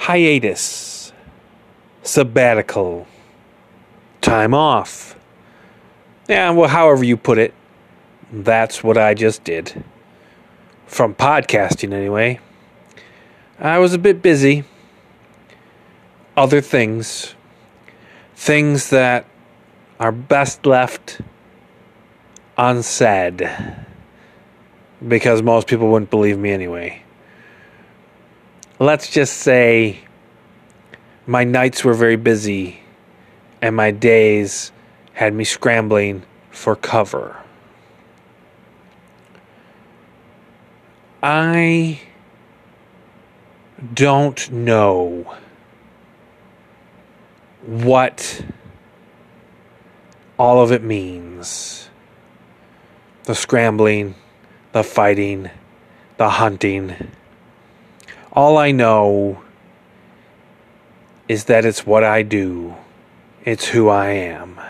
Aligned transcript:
hiatus, 0.00 1.12
sabbatical, 2.02 3.06
time 4.22 4.54
off. 4.54 5.14
Yeah, 6.26 6.50
well, 6.50 6.70
however 6.70 7.04
you 7.04 7.18
put 7.18 7.36
it, 7.36 7.52
that's 8.32 8.82
what 8.82 8.96
I 8.96 9.12
just 9.12 9.44
did. 9.44 9.84
From 10.86 11.14
podcasting, 11.14 11.92
anyway. 11.92 12.40
I 13.58 13.78
was 13.78 13.92
a 13.92 13.98
bit 13.98 14.22
busy. 14.22 14.64
Other 16.34 16.62
things. 16.62 17.34
Things 18.34 18.88
that 18.88 19.26
are 19.98 20.12
best 20.12 20.64
left 20.64 21.20
unsaid. 22.56 23.50
Because 25.06 25.42
most 25.42 25.66
people 25.66 25.88
wouldn't 25.88 26.10
believe 26.10 26.38
me 26.38 26.52
anyway. 26.52 27.02
Let's 28.82 29.10
just 29.10 29.34
say 29.34 29.98
my 31.26 31.44
nights 31.44 31.84
were 31.84 31.92
very 31.92 32.16
busy 32.16 32.80
and 33.60 33.76
my 33.76 33.90
days 33.90 34.72
had 35.12 35.34
me 35.34 35.44
scrambling 35.44 36.22
for 36.50 36.76
cover. 36.76 37.36
I 41.22 42.00
don't 43.92 44.50
know 44.50 45.36
what 47.66 48.42
all 50.38 50.62
of 50.62 50.72
it 50.72 50.82
means 50.82 51.90
the 53.24 53.34
scrambling, 53.34 54.14
the 54.72 54.82
fighting, 54.82 55.50
the 56.16 56.30
hunting. 56.30 56.96
All 58.32 58.58
I 58.58 58.70
know 58.70 59.42
is 61.26 61.44
that 61.44 61.64
it's 61.64 61.84
what 61.84 62.04
I 62.04 62.22
do, 62.22 62.76
it's 63.44 63.66
who 63.66 63.88
I 63.88 64.10
am. 64.10 64.60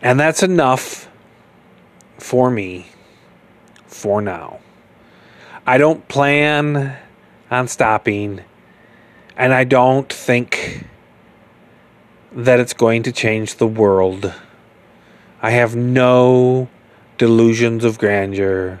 And 0.00 0.18
that's 0.18 0.42
enough 0.42 1.08
for 2.18 2.50
me 2.50 2.86
for 3.86 4.22
now. 4.22 4.60
I 5.66 5.78
don't 5.78 6.06
plan 6.08 6.96
on 7.50 7.68
stopping, 7.68 8.40
and 9.36 9.52
I 9.52 9.64
don't 9.64 10.12
think 10.12 10.86
that 12.32 12.58
it's 12.58 12.74
going 12.74 13.02
to 13.04 13.12
change 13.12 13.56
the 13.56 13.66
world. 13.66 14.32
I 15.42 15.50
have 15.50 15.76
no 15.76 16.68
delusions 17.16 17.84
of 17.84 17.98
grandeur, 17.98 18.80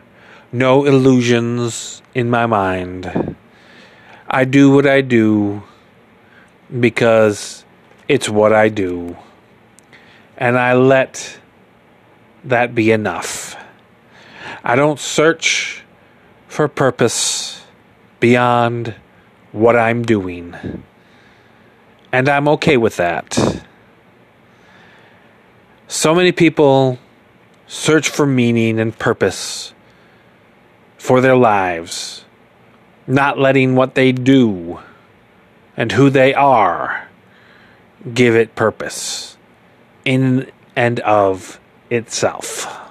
no 0.54 0.84
illusions 0.84 2.00
in 2.14 2.30
my 2.30 2.46
mind. 2.46 3.34
I 4.28 4.44
do 4.44 4.70
what 4.70 4.86
I 4.86 5.00
do 5.00 5.64
because 6.78 7.64
it's 8.06 8.28
what 8.28 8.52
I 8.52 8.68
do. 8.68 9.16
And 10.38 10.56
I 10.56 10.74
let 10.74 11.40
that 12.44 12.72
be 12.72 12.92
enough. 12.92 13.56
I 14.62 14.76
don't 14.76 15.00
search 15.00 15.82
for 16.46 16.68
purpose 16.68 17.64
beyond 18.20 18.94
what 19.50 19.74
I'm 19.74 20.04
doing. 20.04 20.84
And 22.12 22.28
I'm 22.28 22.46
okay 22.50 22.76
with 22.76 22.96
that. 22.98 23.64
So 25.88 26.14
many 26.14 26.30
people 26.30 27.00
search 27.66 28.08
for 28.08 28.24
meaning 28.24 28.78
and 28.78 28.96
purpose 28.96 29.73
for 31.04 31.20
their 31.20 31.36
lives, 31.36 32.24
not 33.06 33.38
letting 33.38 33.74
what 33.74 33.94
they 33.94 34.10
do 34.10 34.80
and 35.76 35.92
who 35.92 36.08
they 36.08 36.32
are 36.32 37.06
give 38.14 38.34
it 38.34 38.54
purpose 38.54 39.36
in 40.06 40.50
and 40.74 41.00
of 41.00 41.60
itself. 41.90 42.83